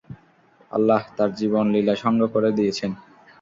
আল্লাহ 0.71 1.01
তার 1.17 1.29
জীবন 1.35 1.65
লীলা 1.73 1.95
সাঙ্গ 1.95 2.21
করে 2.33 2.49
দিয়েছেন। 2.57 2.91